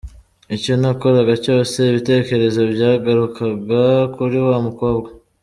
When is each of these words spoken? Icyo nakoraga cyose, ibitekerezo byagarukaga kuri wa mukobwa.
Icyo 0.55 0.73
nakoraga 0.81 1.33
cyose, 1.45 1.77
ibitekerezo 1.91 2.61
byagarukaga 2.73 3.83
kuri 4.15 4.37
wa 4.47 4.57
mukobwa. 4.65 5.09